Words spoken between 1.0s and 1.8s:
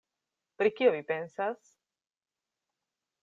pensas?”